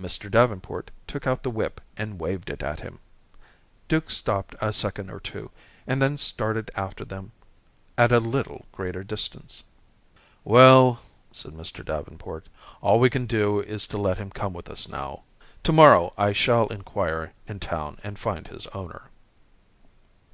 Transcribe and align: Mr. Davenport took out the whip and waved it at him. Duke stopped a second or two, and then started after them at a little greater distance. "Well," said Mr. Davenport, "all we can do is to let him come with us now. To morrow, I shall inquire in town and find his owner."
Mr. 0.00 0.30
Davenport 0.30 0.90
took 1.06 1.26
out 1.26 1.42
the 1.42 1.50
whip 1.50 1.78
and 1.94 2.18
waved 2.18 2.48
it 2.48 2.62
at 2.62 2.80
him. 2.80 3.00
Duke 3.86 4.10
stopped 4.10 4.54
a 4.62 4.72
second 4.72 5.10
or 5.10 5.20
two, 5.20 5.50
and 5.86 6.00
then 6.00 6.16
started 6.16 6.70
after 6.74 7.04
them 7.04 7.32
at 7.98 8.10
a 8.10 8.18
little 8.18 8.64
greater 8.72 9.04
distance. 9.04 9.64
"Well," 10.42 11.00
said 11.32 11.52
Mr. 11.52 11.84
Davenport, 11.84 12.48
"all 12.80 12.98
we 12.98 13.10
can 13.10 13.26
do 13.26 13.60
is 13.60 13.86
to 13.88 13.98
let 13.98 14.16
him 14.16 14.30
come 14.30 14.54
with 14.54 14.70
us 14.70 14.88
now. 14.88 15.24
To 15.64 15.72
morrow, 15.72 16.14
I 16.16 16.32
shall 16.32 16.68
inquire 16.68 17.34
in 17.46 17.60
town 17.60 17.98
and 18.02 18.18
find 18.18 18.46
his 18.48 18.66
owner." 18.68 19.10